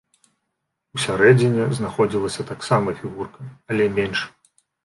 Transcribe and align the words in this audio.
Усярэдзіне 0.97 1.67
знаходзілася 1.81 2.47
таксама 2.53 2.97
фігурка, 3.03 3.41
але 3.75 3.91
менш. 4.01 4.19